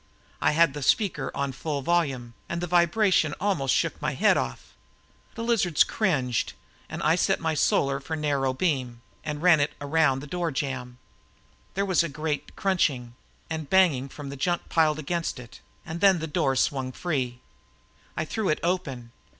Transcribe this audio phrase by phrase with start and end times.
[0.41, 4.73] I had the speaker on full volume and the vibration almost shook my head off.
[5.35, 6.53] The lizards cringed
[6.89, 10.49] and I set my Solar for a narrow beam and ran it around the door
[10.49, 10.97] jamb.
[11.75, 13.13] There was a great crunching
[13.47, 17.39] and banging from the junk piled against it, and then the door swung free.
[18.17, 19.11] I threw it open.